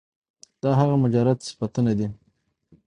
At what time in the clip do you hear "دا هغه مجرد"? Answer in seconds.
0.63-1.37